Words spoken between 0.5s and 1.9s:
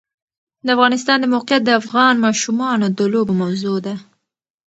د افغانستان د موقعیت د